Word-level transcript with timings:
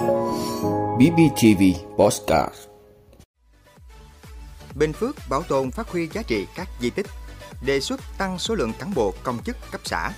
BBTV 0.00 1.62
Postcard 1.96 2.54
Bình 4.74 4.92
Phước 4.92 5.16
bảo 5.28 5.42
tồn 5.42 5.70
phát 5.70 5.88
huy 5.88 6.08
giá 6.12 6.22
trị 6.22 6.46
các 6.54 6.68
di 6.80 6.90
tích, 6.90 7.06
đề 7.66 7.80
xuất 7.80 8.00
tăng 8.18 8.38
số 8.38 8.54
lượng 8.54 8.72
cán 8.78 8.94
bộ 8.94 9.14
công 9.22 9.38
chức 9.44 9.56
cấp 9.70 9.80
xã. 9.84 10.12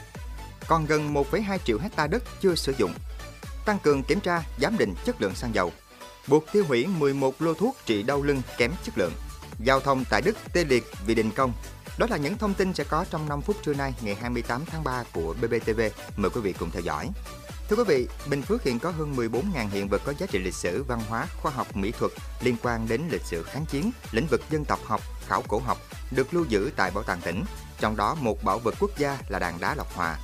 Còn 0.67 0.87
gần 0.87 1.15
1,2 1.15 1.59
triệu 1.65 1.79
hecta 1.79 2.07
đất 2.07 2.23
chưa 2.41 2.55
sử 2.55 2.75
dụng. 2.79 2.93
Tăng 3.65 3.79
cường 3.79 4.03
kiểm 4.03 4.21
tra, 4.21 4.43
giám 4.61 4.79
định 4.79 4.95
chất 5.05 5.23
lượng 5.23 5.35
xăng 5.35 5.55
dầu. 5.55 5.73
Buộc 6.29 6.45
tiêu 6.53 6.65
hủy 6.69 6.87
11 6.87 7.43
lô 7.43 7.55
thuốc 7.55 7.77
trị 7.87 8.03
đau 8.03 8.23
lưng 8.23 8.43
kém 8.59 8.73
chất 8.85 8.99
lượng. 8.99 9.13
Giao 9.59 9.81
thông 9.81 10.05
tại 10.11 10.23
Đức 10.23 10.37
tê 10.53 10.65
liệt 10.65 10.85
vì 11.07 11.15
đình 11.15 11.31
công. 11.31 11.53
Đó 11.99 12.07
là 12.11 12.17
những 12.17 12.39
thông 12.39 12.55
tin 12.55 12.75
sẽ 12.75 12.85
có 12.85 13.05
trong 13.11 13.29
5 13.29 13.43
phút 13.43 13.57
trưa 13.63 13.75
nay 13.75 13.95
ngày 14.03 14.15
28 14.15 14.65
tháng 14.67 14.85
3 14.85 15.05
của 15.13 15.35
BBTV. 15.43 15.81
Mời 16.17 16.31
quý 16.31 16.41
vị 16.41 16.55
cùng 16.59 16.71
theo 16.71 16.83
dõi. 16.83 17.09
Thưa 17.73 17.85
quý 17.85 17.95
vị, 17.97 18.09
Bình 18.31 18.43
Phước 18.43 18.63
hiện 18.63 18.79
có 18.79 18.91
hơn 18.91 19.17
14.000 19.17 19.69
hiện 19.69 19.89
vật 19.89 20.03
có 20.05 20.13
giá 20.19 20.27
trị 20.27 20.39
lịch 20.39 20.55
sử, 20.55 20.83
văn 20.83 21.01
hóa, 21.09 21.27
khoa 21.43 21.53
học, 21.53 21.77
mỹ 21.77 21.93
thuật 21.99 22.13
liên 22.41 22.57
quan 22.63 22.89
đến 22.89 23.03
lịch 23.11 23.23
sử 23.25 23.43
kháng 23.43 23.67
chiến, 23.67 23.91
lĩnh 24.11 24.27
vực 24.27 24.41
dân 24.51 24.65
tộc 24.65 24.81
học, 24.85 25.01
khảo 25.27 25.43
cổ 25.49 25.59
học 25.59 25.79
được 26.11 26.35
lưu 26.35 26.45
giữ 26.49 26.71
tại 26.77 26.91
bảo 26.91 27.05
tàng 27.05 27.21
tỉnh. 27.25 27.45
Trong 27.83 27.97
đó 27.97 28.17
một 28.21 28.45
bảo 28.45 28.59
vật 28.59 28.75
quốc 28.81 28.91
gia 28.99 29.19
là 29.29 29.39
đàn 29.39 29.61
đá 29.61 29.75
Lộc 29.75 29.95
Hòa. 29.95 30.17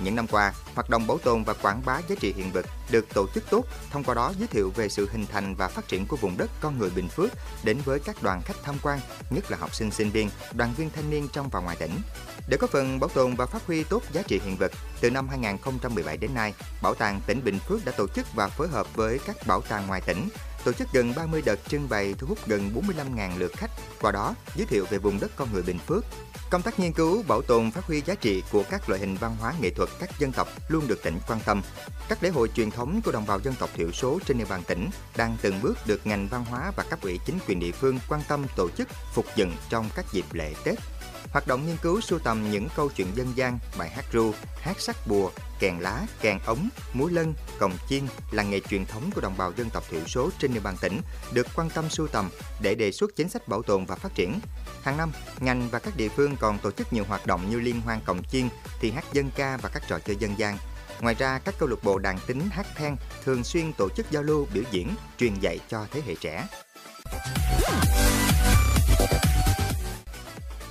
Những 0.00 0.16
năm 0.16 0.26
qua, 0.26 0.52
hoạt 0.74 0.90
động 0.90 1.06
bảo 1.06 1.18
tồn 1.18 1.44
và 1.44 1.54
quảng 1.54 1.82
bá 1.84 2.00
giá 2.08 2.16
trị 2.20 2.32
hiện 2.36 2.52
vật 2.52 2.66
được 2.90 3.06
tổ 3.14 3.26
chức 3.34 3.44
tốt, 3.50 3.64
thông 3.90 4.04
qua 4.04 4.14
đó 4.14 4.32
giới 4.38 4.48
thiệu 4.48 4.72
về 4.76 4.88
sự 4.88 5.08
hình 5.12 5.26
thành 5.26 5.54
và 5.54 5.68
phát 5.68 5.88
triển 5.88 6.06
của 6.06 6.16
vùng 6.16 6.36
đất 6.36 6.50
con 6.60 6.78
người 6.78 6.90
Bình 6.90 7.08
Phước 7.08 7.30
đến 7.64 7.78
với 7.84 8.00
các 8.00 8.22
đoàn 8.22 8.42
khách 8.44 8.56
tham 8.62 8.74
quan, 8.82 9.00
nhất 9.30 9.50
là 9.50 9.56
học 9.56 9.74
sinh 9.74 9.90
sinh 9.90 10.10
viên, 10.10 10.30
đoàn 10.52 10.74
viên 10.76 10.90
thanh 10.90 11.10
niên 11.10 11.28
trong 11.32 11.48
và 11.48 11.60
ngoài 11.60 11.76
tỉnh. 11.80 11.92
Để 12.48 12.56
có 12.56 12.66
phần 12.66 13.00
bảo 13.00 13.10
tồn 13.14 13.34
và 13.34 13.46
phát 13.46 13.66
huy 13.66 13.84
tốt 13.84 14.02
giá 14.12 14.22
trị 14.22 14.40
hiện 14.44 14.56
vật, 14.56 14.72
từ 15.00 15.10
năm 15.10 15.28
2017 15.28 16.16
đến 16.16 16.34
nay, 16.34 16.54
Bảo 16.82 16.94
tàng 16.94 17.20
tỉnh 17.26 17.44
Bình 17.44 17.58
Phước 17.58 17.84
đã 17.84 17.92
tổ 17.96 18.06
chức 18.08 18.26
và 18.34 18.48
phối 18.48 18.68
hợp 18.68 18.96
với 18.96 19.18
các 19.26 19.36
bảo 19.46 19.60
tàng 19.60 19.86
ngoài 19.86 20.00
tỉnh 20.00 20.28
tổ 20.64 20.72
chức 20.72 20.92
gần 20.92 21.12
30 21.16 21.42
đợt 21.46 21.68
trưng 21.68 21.88
bày 21.88 22.14
thu 22.18 22.26
hút 22.26 22.38
gần 22.46 22.70
45.000 22.74 23.38
lượt 23.38 23.52
khách, 23.56 23.70
qua 24.00 24.12
đó 24.12 24.34
giới 24.54 24.66
thiệu 24.66 24.86
về 24.90 24.98
vùng 24.98 25.20
đất 25.20 25.30
con 25.36 25.52
người 25.52 25.62
Bình 25.62 25.78
Phước. 25.78 26.04
Công 26.50 26.62
tác 26.62 26.78
nghiên 26.78 26.92
cứu, 26.92 27.22
bảo 27.28 27.42
tồn, 27.42 27.70
phát 27.70 27.84
huy 27.84 28.02
giá 28.06 28.14
trị 28.14 28.42
của 28.52 28.62
các 28.70 28.88
loại 28.88 29.00
hình 29.00 29.16
văn 29.20 29.36
hóa 29.40 29.54
nghệ 29.60 29.70
thuật 29.70 29.88
các 30.00 30.18
dân 30.18 30.32
tộc 30.32 30.48
luôn 30.68 30.88
được 30.88 31.02
tỉnh 31.02 31.18
quan 31.28 31.40
tâm. 31.44 31.62
Các 32.08 32.22
lễ 32.22 32.28
hội 32.30 32.48
truyền 32.54 32.70
thống 32.70 33.00
của 33.04 33.12
đồng 33.12 33.26
bào 33.26 33.40
dân 33.40 33.54
tộc 33.58 33.70
thiểu 33.74 33.92
số 33.92 34.18
trên 34.26 34.38
địa 34.38 34.44
bàn 34.48 34.62
tỉnh 34.66 34.90
đang 35.16 35.36
từng 35.42 35.60
bước 35.62 35.78
được 35.86 36.06
ngành 36.06 36.28
văn 36.28 36.44
hóa 36.44 36.72
và 36.76 36.84
cấp 36.90 36.98
ủy 37.02 37.18
chính 37.26 37.38
quyền 37.48 37.60
địa 37.60 37.72
phương 37.72 37.98
quan 38.08 38.20
tâm 38.28 38.46
tổ 38.56 38.68
chức, 38.70 38.88
phục 39.14 39.26
dựng 39.36 39.52
trong 39.68 39.88
các 39.94 40.12
dịp 40.12 40.24
lễ 40.32 40.54
Tết, 40.64 40.78
Hoạt 41.32 41.46
động 41.46 41.66
nghiên 41.66 41.76
cứu 41.82 42.00
sưu 42.00 42.18
tầm 42.18 42.50
những 42.50 42.68
câu 42.76 42.90
chuyện 42.96 43.16
dân 43.16 43.32
gian, 43.36 43.58
bài 43.78 43.90
hát 43.90 44.04
ru, 44.12 44.32
hát 44.60 44.80
sắc 44.80 44.96
bùa, 45.06 45.30
kèn 45.58 45.78
lá, 45.78 46.06
kèn 46.20 46.38
ống, 46.46 46.68
múa 46.92 47.08
lân, 47.08 47.34
cồng 47.58 47.72
chiên 47.88 48.02
là 48.30 48.42
nghề 48.42 48.60
truyền 48.60 48.86
thống 48.86 49.10
của 49.14 49.20
đồng 49.20 49.36
bào 49.36 49.52
dân 49.56 49.70
tộc 49.70 49.84
thiểu 49.90 50.00
số 50.06 50.30
trên 50.38 50.54
địa 50.54 50.60
bàn 50.60 50.76
tỉnh 50.80 51.00
được 51.32 51.46
quan 51.54 51.70
tâm 51.70 51.90
sưu 51.90 52.08
tầm 52.08 52.30
để 52.60 52.74
đề 52.74 52.92
xuất 52.92 53.16
chính 53.16 53.28
sách 53.28 53.48
bảo 53.48 53.62
tồn 53.62 53.84
và 53.84 53.96
phát 53.96 54.14
triển. 54.14 54.40
Hàng 54.82 54.96
năm, 54.96 55.12
ngành 55.40 55.68
và 55.70 55.78
các 55.78 55.96
địa 55.96 56.08
phương 56.08 56.36
còn 56.36 56.58
tổ 56.58 56.70
chức 56.70 56.92
nhiều 56.92 57.04
hoạt 57.04 57.26
động 57.26 57.50
như 57.50 57.60
liên 57.60 57.80
hoan 57.80 58.00
cồng 58.04 58.24
chiên, 58.24 58.48
thi 58.80 58.90
hát 58.90 59.04
dân 59.12 59.30
ca 59.36 59.56
và 59.56 59.68
các 59.68 59.82
trò 59.88 59.98
chơi 59.98 60.16
dân 60.16 60.38
gian. 60.38 60.58
Ngoài 61.00 61.14
ra, 61.18 61.38
các 61.44 61.54
câu 61.58 61.68
lạc 61.68 61.84
bộ 61.84 61.98
đàn 61.98 62.18
tính 62.26 62.40
hát 62.50 62.66
then 62.76 62.96
thường 63.24 63.44
xuyên 63.44 63.72
tổ 63.72 63.88
chức 63.96 64.10
giao 64.10 64.22
lưu 64.22 64.46
biểu 64.54 64.64
diễn, 64.70 64.94
truyền 65.18 65.34
dạy 65.40 65.58
cho 65.70 65.86
thế 65.90 66.02
hệ 66.06 66.14
trẻ. 66.20 66.46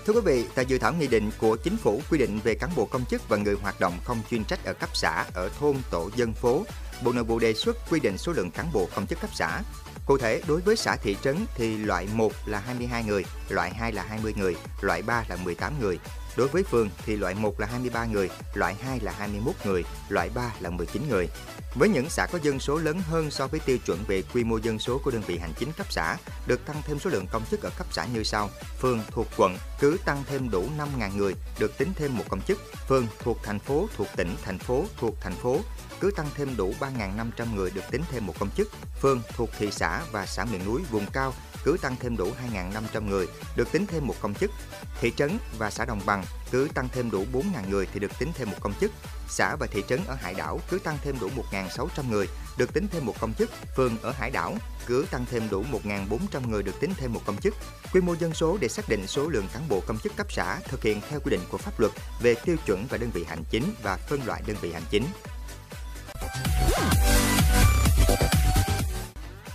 Thưa 0.05 0.13
quý 0.13 0.21
vị, 0.25 0.45
tại 0.55 0.65
dự 0.65 0.77
thảo 0.77 0.93
nghị 0.93 1.07
định 1.07 1.31
của 1.37 1.55
chính 1.55 1.77
phủ 1.77 2.01
quy 2.09 2.17
định 2.17 2.39
về 2.43 2.55
cán 2.55 2.69
bộ 2.75 2.85
công 2.85 3.05
chức 3.05 3.29
và 3.29 3.37
người 3.37 3.55
hoạt 3.61 3.79
động 3.79 3.93
không 4.03 4.17
chuyên 4.29 4.43
trách 4.43 4.65
ở 4.65 4.73
cấp 4.73 4.89
xã, 4.93 5.25
ở 5.33 5.49
thôn, 5.59 5.75
tổ 5.91 6.09
dân 6.15 6.33
phố, 6.33 6.65
Bộ 7.03 7.11
Nội 7.11 7.23
vụ 7.23 7.39
đề 7.39 7.53
xuất 7.53 7.77
quy 7.89 7.99
định 7.99 8.17
số 8.17 8.31
lượng 8.31 8.51
cán 8.51 8.65
bộ 8.73 8.87
công 8.95 9.07
chức 9.07 9.21
cấp 9.21 9.29
xã. 9.33 9.61
Cụ 10.05 10.17
thể, 10.17 10.41
đối 10.47 10.61
với 10.61 10.75
xã 10.75 10.95
thị 10.95 11.17
trấn 11.23 11.45
thì 11.55 11.77
loại 11.77 12.07
1 12.13 12.31
là 12.45 12.59
22 12.59 13.03
người, 13.03 13.25
loại 13.49 13.73
2 13.73 13.91
là 13.91 14.05
20 14.09 14.33
người, 14.37 14.55
loại 14.81 15.01
3 15.01 15.25
là 15.29 15.35
18 15.35 15.73
người, 15.81 15.99
Đối 16.37 16.47
với 16.47 16.63
phường 16.63 16.89
thì 17.05 17.15
loại 17.15 17.35
1 17.35 17.59
là 17.59 17.67
23 17.67 18.05
người, 18.05 18.29
loại 18.53 18.75
2 18.75 18.99
là 18.99 19.11
21 19.11 19.55
người, 19.65 19.83
loại 20.09 20.29
3 20.35 20.53
là 20.59 20.69
19 20.69 21.09
người. 21.09 21.29
Với 21.75 21.89
những 21.89 22.09
xã 22.09 22.27
có 22.31 22.39
dân 22.41 22.59
số 22.59 22.77
lớn 22.77 23.01
hơn 23.01 23.31
so 23.31 23.47
với 23.47 23.59
tiêu 23.59 23.77
chuẩn 23.85 24.03
về 24.07 24.23
quy 24.33 24.43
mô 24.43 24.57
dân 24.57 24.79
số 24.79 24.97
của 25.03 25.11
đơn 25.11 25.21
vị 25.27 25.37
hành 25.37 25.53
chính 25.59 25.71
cấp 25.71 25.87
xã, 25.89 26.17
được 26.47 26.65
tăng 26.65 26.81
thêm 26.85 26.99
số 26.99 27.09
lượng 27.09 27.25
công 27.31 27.45
chức 27.51 27.61
ở 27.61 27.69
cấp 27.77 27.87
xã 27.91 28.05
như 28.05 28.23
sau. 28.23 28.49
Phường 28.79 28.99
thuộc 29.11 29.27
quận 29.37 29.57
cứ 29.79 29.97
tăng 30.05 30.23
thêm 30.27 30.49
đủ 30.49 30.65
5.000 30.99 31.15
người, 31.15 31.35
được 31.59 31.77
tính 31.77 31.93
thêm 31.95 32.17
một 32.17 32.23
công 32.29 32.41
chức. 32.41 32.59
Phường 32.87 33.07
thuộc 33.19 33.37
thành 33.43 33.59
phố, 33.59 33.87
thuộc 33.97 34.07
tỉnh, 34.15 34.35
thành 34.43 34.59
phố, 34.59 34.85
thuộc 34.97 35.15
thành 35.21 35.35
phố, 35.35 35.59
cứ 35.99 36.11
tăng 36.11 36.27
thêm 36.35 36.57
đủ 36.57 36.73
3.500 36.79 37.55
người 37.55 37.71
được 37.71 37.83
tính 37.91 38.01
thêm 38.11 38.25
một 38.25 38.33
công 38.39 38.49
chức. 38.57 38.69
Phường 39.01 39.21
thuộc 39.35 39.49
thị 39.59 39.69
xã 39.71 40.01
và 40.11 40.25
xã 40.25 40.45
miền 40.45 40.65
núi 40.65 40.81
vùng 40.91 41.05
cao 41.13 41.33
cứ 41.63 41.77
tăng 41.81 41.95
thêm 41.99 42.17
đủ 42.17 42.31
2.500 42.53 43.09
người, 43.09 43.27
được 43.55 43.71
tính 43.71 43.85
thêm 43.87 44.07
một 44.07 44.15
công 44.21 44.33
chức. 44.33 44.51
Thị 45.01 45.13
trấn 45.17 45.37
và 45.57 45.71
xã 45.71 45.85
đồng 45.85 46.01
bằng 46.05 46.23
cứ 46.51 46.67
tăng 46.73 46.89
thêm 46.91 47.11
đủ 47.11 47.25
4.000 47.33 47.69
người 47.69 47.87
thì 47.93 47.99
được 47.99 48.11
tính 48.19 48.31
thêm 48.35 48.49
một 48.51 48.57
công 48.59 48.73
chức. 48.81 48.91
Xã 49.29 49.55
và 49.55 49.67
thị 49.67 49.83
trấn 49.89 49.99
ở 50.07 50.15
hải 50.15 50.33
đảo 50.33 50.59
cứ 50.69 50.79
tăng 50.79 50.97
thêm 51.03 51.15
đủ 51.19 51.29
1.600 51.51 51.87
người, 52.09 52.27
được 52.57 52.73
tính 52.73 52.87
thêm 52.91 53.05
một 53.05 53.15
công 53.19 53.33
chức. 53.33 53.49
Phường 53.75 53.97
ở 54.01 54.11
hải 54.11 54.31
đảo 54.31 54.55
cứ 54.85 55.05
tăng 55.11 55.25
thêm 55.31 55.43
đủ 55.49 55.63
1.400 55.83 56.49
người 56.49 56.63
được 56.63 56.79
tính 56.79 56.93
thêm 56.97 57.13
một 57.13 57.21
công 57.25 57.37
chức. 57.37 57.53
Quy 57.93 58.01
mô 58.01 58.15
dân 58.15 58.33
số 58.33 58.57
để 58.61 58.67
xác 58.67 58.89
định 58.89 59.07
số 59.07 59.29
lượng 59.29 59.47
cán 59.53 59.69
bộ 59.69 59.81
công 59.87 59.99
chức 59.99 60.15
cấp 60.15 60.27
xã 60.31 60.59
thực 60.59 60.83
hiện 60.83 61.01
theo 61.09 61.19
quy 61.19 61.31
định 61.31 61.41
của 61.49 61.57
pháp 61.57 61.79
luật 61.79 61.91
về 62.21 62.35
tiêu 62.45 62.55
chuẩn 62.65 62.85
và 62.89 62.97
đơn 62.97 63.09
vị 63.13 63.25
hành 63.27 63.43
chính 63.49 63.63
và 63.83 63.97
phân 63.97 64.19
loại 64.25 64.43
đơn 64.47 64.57
vị 64.61 64.71
hành 64.71 64.83
chính. 64.89 65.03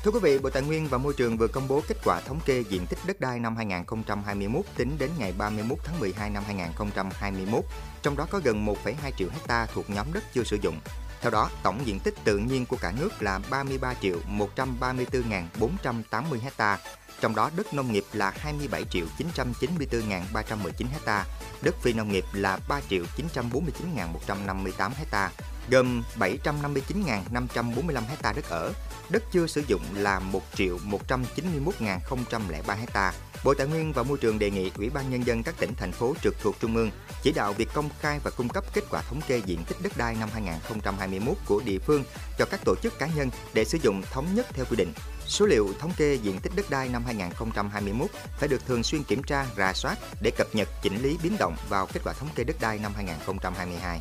Thưa 0.09 0.13
quý 0.13 0.21
vị, 0.23 0.39
Bộ 0.39 0.51
Tài 0.51 0.63
nguyên 0.63 0.89
và 0.89 0.99
Môi 0.99 1.15
trường 1.15 1.37
vừa 1.37 1.49
công 1.49 1.69
bố 1.69 1.83
kết 1.89 1.97
quả 2.05 2.21
thống 2.21 2.41
kê 2.45 2.65
diện 2.69 2.87
tích 2.87 2.99
đất 3.07 3.21
đai 3.21 3.39
năm 3.39 3.57
2021 3.57 4.65
tính 4.77 4.97
đến 4.99 5.11
ngày 5.19 5.33
31 5.39 5.79
tháng 5.85 6.01
12 6.01 6.31
năm 6.31 6.43
2021, 6.47 7.65
trong 8.03 8.17
đó 8.17 8.27
có 8.31 8.41
gần 8.45 8.67
1,2 8.67 8.75
triệu 9.19 9.29
hecta 9.31 9.67
thuộc 9.67 9.91
nhóm 9.91 10.07
đất 10.13 10.25
chưa 10.35 10.43
sử 10.45 10.59
dụng. 10.63 10.81
Theo 11.21 11.31
đó, 11.31 11.51
tổng 11.63 11.81
diện 11.85 12.01
tích 12.01 12.15
tự 12.25 12.39
nhiên 12.39 12.67
của 12.67 12.77
cả 12.81 12.93
nước 13.01 13.23
là 13.23 13.41
33 13.51 13.95
triệu 13.95 14.17
134.480 14.57 16.41
hecta, 16.43 16.79
trong 17.21 17.35
đó 17.35 17.51
đất 17.57 17.75
nông 17.75 17.93
nghiệp 17.93 18.05
là 18.13 18.33
27 18.37 18.85
triệu 18.85 19.07
994.319 19.37 20.87
ha, 21.07 21.25
đất 21.63 21.75
phi 21.83 21.93
nông 21.93 22.13
nghiệp 22.13 22.25
là 22.33 22.59
3 22.69 22.81
triệu 22.91 23.05
949.158 23.17 24.91
ha, 25.13 25.31
gồm 25.71 26.03
759.545 26.19 28.03
ha 28.23 28.33
đất 28.33 28.49
ở, 28.49 28.73
đất 29.09 29.23
chưa 29.33 29.47
sử 29.47 29.63
dụng 29.67 29.83
là 29.95 30.19
1 30.19 30.43
triệu 30.55 30.79
191.003 31.09 32.77
hecta. 32.77 33.13
Bộ 33.45 33.55
Tài 33.55 33.67
nguyên 33.67 33.93
và 33.93 34.03
Môi 34.03 34.19
trường 34.19 34.39
đề 34.39 34.51
nghị 34.51 34.71
Ủy 34.79 34.91
ban 34.91 35.11
Nhân 35.11 35.27
dân 35.27 35.43
các 35.43 35.55
tỉnh, 35.59 35.75
thành 35.77 35.93
phố 35.93 36.15
trực 36.23 36.35
thuộc 36.41 36.57
Trung 36.61 36.77
ương 36.77 36.91
chỉ 37.23 37.33
đạo 37.33 37.53
việc 37.53 37.69
công 37.75 37.89
khai 38.01 38.21
và 38.25 38.31
cung 38.31 38.49
cấp 38.49 38.65
kết 38.75 38.85
quả 38.91 39.03
thống 39.03 39.21
kê 39.29 39.39
diện 39.47 39.65
tích 39.69 39.77
đất 39.83 39.97
đai 39.97 40.17
năm 40.21 40.29
2021 40.33 41.37
của 41.47 41.63
địa 41.65 41.79
phương 41.79 42.05
cho 42.39 42.45
các 42.45 42.61
tổ 42.65 42.75
chức 42.83 42.99
cá 42.99 43.09
nhân 43.17 43.31
để 43.55 43.65
sử 43.65 43.79
dụng 43.83 44.03
thống 44.11 44.27
nhất 44.35 44.47
theo 44.53 44.65
quy 44.71 44.77
định. 44.77 44.93
Số 45.27 45.47
liệu 45.47 45.69
thống 45.79 45.93
kê 45.97 46.15
diện 46.15 46.39
tích 46.41 46.53
đất 46.57 46.71
đai 46.71 46.89
năm 46.89 47.05
2021 47.05 48.11
phải 48.39 48.49
được 48.49 48.67
thường 48.67 48.83
xuyên 48.83 49.03
kiểm 49.03 49.23
tra, 49.23 49.47
rà 49.57 49.73
soát 49.73 49.99
để 50.23 50.31
cập 50.37 50.47
nhật, 50.53 50.69
chỉnh 50.83 51.03
lý 51.03 51.19
biến 51.23 51.37
động 51.39 51.57
vào 51.69 51.87
kết 51.93 52.01
quả 52.05 52.13
thống 52.13 52.29
kê 52.35 52.45
đất 52.45 52.57
đai 52.61 52.79
năm 52.79 52.93
2022. 52.95 54.01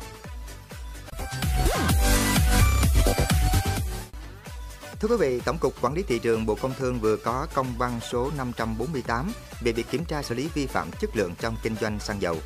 Thưa 5.00 5.08
quý 5.08 5.16
vị, 5.16 5.40
Tổng 5.44 5.58
cục 5.58 5.82
Quản 5.82 5.94
lý 5.94 6.02
thị 6.02 6.18
trường 6.18 6.46
Bộ 6.46 6.54
Công 6.54 6.74
Thương 6.78 6.98
vừa 7.00 7.16
có 7.16 7.46
công 7.54 7.66
văn 7.78 8.00
số 8.10 8.30
548 8.36 9.32
về 9.60 9.72
việc 9.72 9.86
kiểm 9.90 10.04
tra 10.04 10.22
xử 10.22 10.34
lý 10.34 10.48
vi 10.54 10.66
phạm 10.66 10.90
chất 11.00 11.16
lượng 11.16 11.34
trong 11.40 11.56
kinh 11.62 11.76
doanh 11.80 12.00
xăng 12.00 12.22
dầu. 12.22 12.36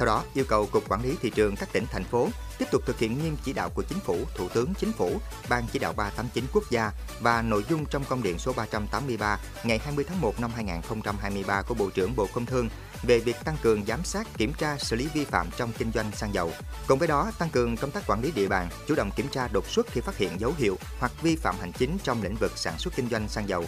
Theo 0.00 0.06
đó, 0.06 0.24
yêu 0.34 0.44
cầu 0.48 0.66
Cục 0.66 0.88
Quản 0.88 1.02
lý 1.02 1.16
Thị 1.22 1.30
trường 1.30 1.56
các 1.56 1.72
tỉnh, 1.72 1.86
thành 1.86 2.04
phố 2.04 2.28
tiếp 2.58 2.64
tục 2.70 2.82
thực 2.86 2.98
hiện 2.98 3.22
nghiêm 3.22 3.36
chỉ 3.44 3.52
đạo 3.52 3.70
của 3.74 3.82
Chính 3.82 3.98
phủ, 4.00 4.18
Thủ 4.36 4.48
tướng 4.48 4.74
Chính 4.74 4.92
phủ, 4.92 5.20
Ban 5.48 5.64
chỉ 5.72 5.78
đạo 5.78 5.92
389 5.96 6.44
quốc 6.52 6.64
gia 6.70 6.92
và 7.20 7.42
nội 7.42 7.64
dung 7.70 7.86
trong 7.86 8.04
công 8.08 8.22
điện 8.22 8.38
số 8.38 8.52
383 8.56 9.38
ngày 9.64 9.78
20 9.78 10.04
tháng 10.08 10.20
1 10.20 10.40
năm 10.40 10.50
2023 10.54 11.62
của 11.62 11.74
Bộ 11.74 11.90
trưởng 11.90 12.16
Bộ 12.16 12.26
Công 12.34 12.46
Thương 12.46 12.68
về 13.02 13.18
việc 13.18 13.36
tăng 13.44 13.56
cường 13.62 13.84
giám 13.86 14.04
sát, 14.04 14.26
kiểm 14.36 14.52
tra, 14.58 14.76
xử 14.78 14.96
lý 14.96 15.08
vi 15.14 15.24
phạm 15.24 15.46
trong 15.56 15.72
kinh 15.78 15.92
doanh 15.92 16.12
xăng 16.12 16.34
dầu. 16.34 16.52
Cùng 16.88 16.98
với 16.98 17.08
đó, 17.08 17.30
tăng 17.38 17.50
cường 17.50 17.76
công 17.76 17.90
tác 17.90 18.02
quản 18.06 18.22
lý 18.22 18.32
địa 18.34 18.48
bàn, 18.48 18.68
chủ 18.86 18.94
động 18.94 19.10
kiểm 19.16 19.28
tra 19.28 19.48
đột 19.48 19.66
xuất 19.66 19.86
khi 19.86 20.00
phát 20.00 20.16
hiện 20.16 20.40
dấu 20.40 20.54
hiệu 20.58 20.76
hoặc 20.98 21.12
vi 21.22 21.36
phạm 21.36 21.54
hành 21.60 21.72
chính 21.72 21.98
trong 22.02 22.22
lĩnh 22.22 22.36
vực 22.36 22.52
sản 22.56 22.78
xuất 22.78 22.96
kinh 22.96 23.08
doanh 23.08 23.28
xăng 23.28 23.48
dầu. 23.48 23.64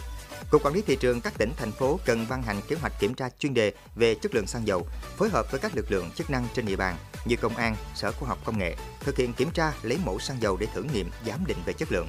Cục 0.51 0.63
Quản 0.63 0.75
lý 0.75 0.83
thị 0.83 0.97
trường 1.01 1.21
các 1.21 1.39
tỉnh 1.39 1.53
thành 1.57 1.73
phố 1.73 1.99
cần 2.05 2.27
ban 2.29 2.43
hành 2.43 2.61
kế 2.69 2.77
hoạch 2.77 3.01
kiểm 3.01 3.15
tra 3.15 3.29
chuyên 3.39 3.55
đề 3.55 3.73
về 3.95 4.15
chất 4.15 4.35
lượng 4.35 4.47
xăng 4.47 4.67
dầu, 4.67 4.87
phối 5.17 5.29
hợp 5.29 5.51
với 5.51 5.61
các 5.61 5.77
lực 5.77 5.91
lượng 5.91 6.11
chức 6.11 6.31
năng 6.31 6.47
trên 6.55 6.67
địa 6.67 6.77
bàn 6.77 6.97
như 7.25 7.37
công 7.37 7.57
an, 7.57 7.77
sở 7.95 8.13
khoa 8.13 8.29
học 8.29 8.39
công 8.45 8.59
nghệ 8.59 8.77
thực 9.01 9.17
hiện 9.17 9.33
kiểm 9.33 9.51
tra 9.51 9.73
lấy 9.83 9.99
mẫu 10.05 10.19
xăng 10.19 10.43
dầu 10.43 10.57
để 10.57 10.67
thử 10.75 10.83
nghiệm 10.83 11.11
giám 11.27 11.47
định 11.47 11.59
về 11.67 11.73
chất 11.73 11.93
lượng 11.93 12.09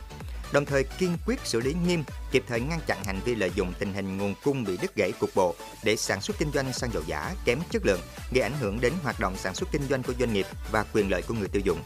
đồng 0.54 0.66
thời 0.66 0.84
kiên 0.84 1.18
quyết 1.26 1.40
xử 1.44 1.60
lý 1.60 1.76
nghiêm, 1.88 2.04
kịp 2.32 2.44
thời 2.48 2.62
ngăn 2.62 2.80
chặn 2.88 3.04
hành 3.04 3.20
vi 3.26 3.36
lợi 3.36 3.52
dụng 3.56 3.74
tình 3.80 3.94
hình 3.94 4.18
nguồn 4.18 4.36
cung 4.44 4.64
bị 4.64 4.78
đứt 4.82 4.96
gãy 4.96 5.12
cục 5.20 5.30
bộ 5.36 5.56
để 5.84 5.96
sản 5.96 6.22
xuất 6.22 6.38
kinh 6.40 6.52
doanh 6.52 6.74
xăng 6.74 6.92
dầu 6.94 7.04
giả 7.08 7.36
kém 7.46 7.60
chất 7.70 7.86
lượng, 7.86 8.00
gây 8.32 8.42
ảnh 8.42 8.54
hưởng 8.60 8.82
đến 8.82 8.94
hoạt 9.04 9.20
động 9.20 9.36
sản 9.38 9.56
xuất 9.56 9.70
kinh 9.72 9.82
doanh 9.90 10.04
của 10.04 10.14
doanh 10.20 10.34
nghiệp 10.34 10.46
và 10.72 10.86
quyền 10.94 11.12
lợi 11.12 11.22
của 11.22 11.34
người 11.34 11.48
tiêu 11.48 11.62
dùng. 11.66 11.80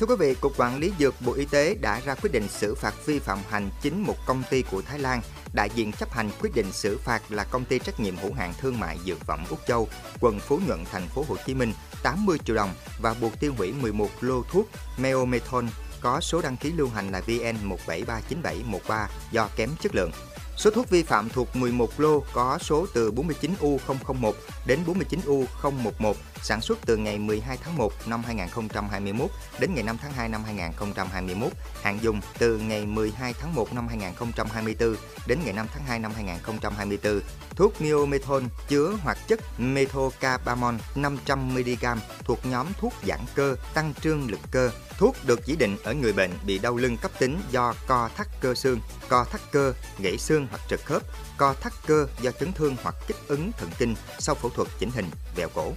Thưa 0.00 0.06
quý 0.06 0.14
vị, 0.18 0.34
Cục 0.34 0.52
Quản 0.56 0.78
lý 0.78 0.92
Dược 0.98 1.14
Bộ 1.26 1.32
Y 1.32 1.44
tế 1.44 1.74
đã 1.74 2.00
ra 2.00 2.14
quyết 2.14 2.32
định 2.32 2.48
xử 2.48 2.74
phạt 2.74 2.94
vi 3.06 3.18
phạm 3.18 3.38
hành 3.48 3.70
chính 3.82 4.02
một 4.02 4.14
công 4.26 4.42
ty 4.50 4.62
của 4.62 4.82
Thái 4.82 4.98
Lan. 4.98 5.20
Đại 5.52 5.70
diện 5.74 5.92
chấp 5.92 6.12
hành 6.12 6.30
quyết 6.40 6.50
định 6.54 6.72
xử 6.72 6.98
phạt 6.98 7.22
là 7.28 7.44
công 7.44 7.64
ty 7.64 7.78
trách 7.78 8.00
nhiệm 8.00 8.16
hữu 8.16 8.32
hạn 8.32 8.52
thương 8.60 8.80
mại 8.80 8.98
dược 9.06 9.20
phẩm 9.20 9.44
Úc 9.50 9.58
Châu, 9.66 9.88
quận 10.20 10.40
Phú 10.40 10.60
Nhuận, 10.66 10.84
thành 10.92 11.08
phố 11.08 11.24
Hồ 11.28 11.36
Chí 11.46 11.54
Minh 11.54 11.72
80 12.02 12.38
triệu 12.44 12.56
đồng 12.56 12.70
và 13.02 13.14
buộc 13.20 13.40
tiêu 13.40 13.54
hủy 13.58 13.72
11 13.72 14.08
lô 14.20 14.42
thuốc 14.42 14.68
Meomethon 14.98 15.68
có 16.00 16.20
số 16.20 16.42
đăng 16.42 16.56
ký 16.56 16.72
lưu 16.72 16.88
hành 16.88 17.10
là 17.10 17.22
VN1739713 17.26 19.06
do 19.32 19.48
kém 19.56 19.70
chất 19.80 19.94
lượng. 19.94 20.10
Số 20.56 20.70
thuốc 20.70 20.90
vi 20.90 21.02
phạm 21.02 21.28
thuộc 21.28 21.56
11 21.56 22.00
lô 22.00 22.24
có 22.32 22.58
số 22.60 22.86
từ 22.94 23.12
49U001 23.12 24.32
đến 24.66 24.78
49U011 24.86 26.14
sản 26.42 26.60
xuất 26.60 26.78
từ 26.86 26.96
ngày 26.96 27.18
12 27.18 27.58
tháng 27.64 27.76
1 27.76 27.92
năm 28.06 28.22
2021 28.24 29.30
đến 29.60 29.74
ngày 29.74 29.82
5 29.82 29.96
tháng 30.02 30.12
2 30.12 30.28
năm 30.28 30.44
2021, 30.44 31.52
hạn 31.82 31.98
dùng 32.02 32.20
từ 32.38 32.58
ngày 32.58 32.86
12 32.86 33.34
tháng 33.40 33.54
1 33.54 33.74
năm 33.74 33.88
2024 33.88 34.96
đến 35.26 35.38
ngày 35.44 35.52
5 35.52 35.66
tháng 35.74 35.84
2 35.84 35.98
năm 35.98 36.12
2024. 36.14 37.20
Thuốc 37.56 37.80
Neomethon 37.80 38.48
chứa 38.68 38.92
hoạt 39.02 39.18
chất 39.28 39.40
methocarbamol 39.58 40.74
500mg 40.94 41.96
thuộc 42.24 42.46
nhóm 42.46 42.66
thuốc 42.78 42.92
giãn 43.06 43.20
cơ, 43.34 43.56
tăng 43.74 43.94
trương 44.02 44.30
lực 44.30 44.40
cơ. 44.50 44.70
Thuốc 44.98 45.16
được 45.26 45.40
chỉ 45.46 45.56
định 45.56 45.76
ở 45.84 45.94
người 45.94 46.12
bệnh 46.12 46.30
bị 46.46 46.58
đau 46.58 46.76
lưng 46.76 46.96
cấp 46.96 47.10
tính 47.18 47.40
do 47.50 47.74
co 47.86 48.10
thắt 48.16 48.26
cơ 48.40 48.54
xương, 48.54 48.80
co 49.08 49.24
thắt 49.24 49.40
cơ, 49.52 49.72
gãy 49.98 50.18
xương 50.18 50.46
hoặc 50.50 50.60
trật 50.68 50.80
khớp, 50.84 51.02
co 51.36 51.54
thắt 51.60 51.72
cơ 51.86 52.06
do 52.20 52.30
chấn 52.30 52.52
thương 52.52 52.76
hoặc 52.82 52.94
kích 53.06 53.16
ứng 53.28 53.52
thần 53.58 53.70
kinh 53.78 53.94
sau 54.18 54.34
phẫu 54.34 54.50
thuật 54.50 54.68
chỉnh 54.78 54.90
hình, 54.90 55.06
vẹo 55.36 55.48
cổ. 55.54 55.72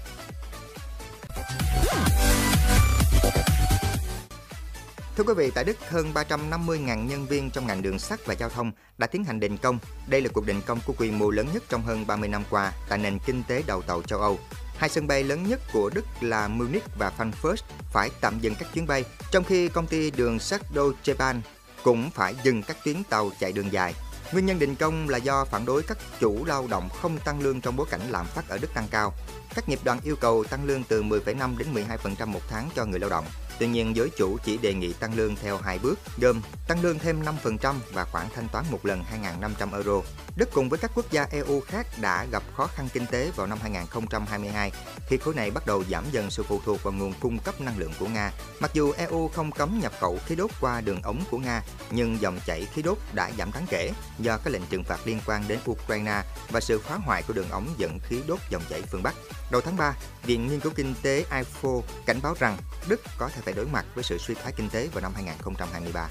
Thưa 5.18 5.24
quý 5.24 5.34
vị, 5.34 5.52
tại 5.56 5.64
Đức, 5.64 5.78
hơn 5.90 6.14
350.000 6.14 7.06
nhân 7.06 7.26
viên 7.26 7.50
trong 7.50 7.68
ngành 7.68 7.82
đường 7.82 8.00
sắt 8.00 8.26
và 8.26 8.34
giao 8.34 8.50
thông 8.50 8.72
đã 8.98 9.08
tiến 9.08 9.24
hành 9.24 9.40
đình 9.40 9.58
công. 9.58 9.80
Đây 10.08 10.22
là 10.22 10.30
cuộc 10.34 10.46
đình 10.46 10.62
công 10.62 10.80
có 10.88 10.94
quy 10.98 11.12
mô 11.12 11.30
lớn 11.30 11.48
nhất 11.54 11.64
trong 11.70 11.82
hơn 11.82 12.08
30 12.08 12.30
năm 12.30 12.44
qua 12.50 12.72
tại 12.90 12.98
nền 12.98 13.20
kinh 13.26 13.44
tế 13.48 13.64
đầu 13.68 13.82
tàu 13.82 14.02
châu 14.02 14.20
Âu. 14.20 14.40
Hai 14.78 14.90
sân 14.90 15.08
bay 15.08 15.24
lớn 15.24 15.44
nhất 15.50 15.62
của 15.74 15.90
Đức 15.94 16.06
là 16.22 16.48
Munich 16.48 16.84
và 16.98 17.12
Frankfurt 17.18 17.56
phải 17.94 18.10
tạm 18.22 18.40
dừng 18.40 18.56
các 18.56 18.74
chuyến 18.74 18.88
bay, 18.88 19.06
trong 19.32 19.44
khi 19.44 19.68
công 19.68 19.88
ty 19.88 20.12
đường 20.12 20.40
sắt 20.40 20.62
Deutsche 20.76 21.14
Bahn 21.14 21.42
cũng 21.84 22.12
phải 22.12 22.36
dừng 22.44 22.64
các 22.64 22.78
tuyến 22.86 23.04
tàu 23.04 23.32
chạy 23.40 23.52
đường 23.52 23.72
dài. 23.72 23.94
Nguyên 24.34 24.46
nhân 24.46 24.60
đình 24.60 24.76
công 24.76 25.10
là 25.10 25.18
do 25.18 25.46
phản 25.46 25.66
đối 25.66 25.84
các 25.84 25.98
chủ 26.20 26.46
lao 26.46 26.68
động 26.68 26.90
không 27.02 27.18
tăng 27.18 27.42
lương 27.42 27.62
trong 27.62 27.76
bối 27.76 27.88
cảnh 27.90 28.02
lạm 28.10 28.26
phát 28.26 28.50
ở 28.50 28.58
Đức 28.58 28.74
tăng 28.74 28.88
cao. 28.92 29.14
Các 29.56 29.70
nghiệp 29.70 29.80
đoàn 29.84 30.00
yêu 30.04 30.16
cầu 30.16 30.44
tăng 30.44 30.66
lương 30.66 30.84
từ 30.84 31.04
10,5 31.04 31.58
đến 31.58 31.68
12% 31.74 32.28
một 32.28 32.42
tháng 32.50 32.70
cho 32.76 32.86
người 32.86 33.00
lao 33.00 33.10
động. 33.10 33.26
Tuy 33.60 33.68
nhiên, 33.68 33.96
giới 33.96 34.10
chủ 34.10 34.38
chỉ 34.44 34.58
đề 34.58 34.74
nghị 34.74 34.94
tăng 34.94 35.14
lương 35.16 35.36
theo 35.36 35.58
hai 35.58 35.80
bước, 35.80 36.00
gồm 36.18 36.42
tăng 36.68 36.82
lương 36.82 37.00
thêm 37.00 37.22
5% 37.44 37.76
và 37.94 38.06
khoản 38.06 38.26
thanh 38.36 38.48
toán 38.50 38.66
một 38.72 38.86
lần 38.86 39.04
2.500 39.40 39.74
euro. 39.74 40.02
Đức 40.36 40.50
cùng 40.54 40.70
với 40.70 40.80
các 40.80 40.92
quốc 40.96 41.12
gia 41.12 41.24
EU 41.24 41.62
khác 41.62 41.88
đã 42.02 42.26
gặp 42.32 42.44
khó 42.58 42.68
khăn 42.68 42.88
kinh 42.94 43.06
tế 43.06 43.32
vào 43.36 43.48
năm 43.48 43.58
2022 43.62 44.72
khi 45.08 45.18
khối 45.18 45.36
này 45.36 45.52
bắt 45.52 45.66
đầu 45.66 45.84
giảm 45.90 46.04
dần 46.12 46.32
sự 46.32 46.44
phụ 46.44 46.62
thuộc 46.66 46.84
vào 46.84 46.94
nguồn 46.94 47.14
cung 47.20 47.40
cấp 47.40 47.62
năng 47.62 47.78
lượng 47.78 47.94
của 48.00 48.08
Nga. 48.08 48.32
Mặc 48.60 48.72
dù 48.74 48.92
EU 48.92 49.28
không 49.28 49.52
cấm 49.52 49.80
nhập 49.80 49.92
khẩu 50.00 50.20
khí 50.26 50.36
đốt 50.36 50.52
qua 50.62 50.82
đường 50.82 51.02
ống 51.02 51.24
của 51.32 51.38
Nga, 51.38 51.62
nhưng 51.92 52.22
dòng 52.22 52.40
chảy 52.46 52.68
khí 52.74 52.82
đốt 52.82 52.98
đã 53.14 53.32
giảm 53.38 53.52
đáng 53.54 53.66
kể 53.70 53.92
do 54.20 54.38
các 54.38 54.54
lệnh 54.54 54.66
trừng 54.70 54.84
phạt 54.84 55.00
liên 55.06 55.20
quan 55.26 55.48
đến 55.48 55.60
Ukraine 55.70 56.22
và 56.50 56.60
sự 56.60 56.80
phá 56.80 56.96
hoại 56.96 57.24
của 57.28 57.34
đường 57.34 57.50
ống 57.50 57.68
dẫn 57.78 58.00
khí 58.00 58.22
đốt 58.28 58.40
dòng 58.50 58.64
chảy 58.70 58.82
phương 58.82 59.04
Bắc. 59.04 59.16
Đầu 59.52 59.62
tháng 59.62 59.78
3, 59.78 59.94
Viện 60.24 60.48
Nghiên 60.48 60.60
cứu 60.60 60.72
Kinh 60.76 60.94
tế 61.02 61.26
IFO 61.32 61.82
cảnh 62.06 62.20
báo 62.24 62.36
rằng 62.40 62.58
Đức 62.88 63.02
có 63.18 63.30
thể 63.30 63.42
phải 63.46 63.53
phải 63.54 63.66
đối 63.66 63.74
mặt 63.74 63.86
với 63.96 64.04
sự 64.04 64.18
suy 64.18 64.34
thoái 64.34 64.52
kinh 64.52 64.70
tế 64.70 64.90
vào 64.94 65.02
năm 65.02 65.12
2023. 65.16 66.08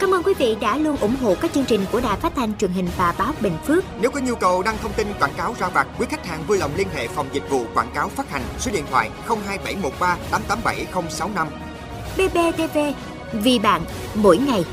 Cảm 0.00 0.14
ơn 0.14 0.22
quý 0.22 0.34
vị 0.38 0.56
đã 0.60 0.76
luôn 0.76 0.96
ủng 0.96 1.16
hộ 1.22 1.34
các 1.40 1.52
chương 1.54 1.64
trình 1.64 1.84
của 1.92 2.00
Đài 2.00 2.16
Phát 2.16 2.32
thanh 2.36 2.56
truyền 2.56 2.70
hình 2.70 2.88
và 2.96 3.14
báo 3.18 3.32
Bình 3.40 3.56
Phước. 3.66 3.84
Nếu 4.00 4.10
có 4.10 4.20
nhu 4.20 4.34
cầu 4.34 4.62
đăng 4.62 4.78
thông 4.78 4.92
tin 4.92 5.06
quảng 5.20 5.34
cáo 5.36 5.54
ra 5.58 5.68
vặt, 5.68 5.86
quý 5.98 6.06
khách 6.10 6.26
hàng 6.26 6.44
vui 6.46 6.58
lòng 6.58 6.70
liên 6.76 6.88
hệ 6.94 7.08
phòng 7.08 7.28
dịch 7.32 7.50
vụ 7.50 7.64
quảng 7.74 7.90
cáo 7.94 8.08
phát 8.08 8.30
hành 8.30 8.42
số 8.58 8.70
điện 8.72 8.84
thoại 8.90 9.10
02713 9.26 10.16
887065. 10.30 11.48
BBTV, 12.16 12.78
vì 13.32 13.58
bạn, 13.58 13.84
mỗi 14.14 14.38
ngày. 14.38 14.64